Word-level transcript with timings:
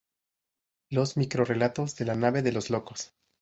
Los 0.89 1.15
microrrelatos 1.15 1.95
de 1.95 2.05
la 2.05 2.15
Nave 2.15 2.41
de 2.41 2.51
los 2.51 2.71
locos". 2.71 3.13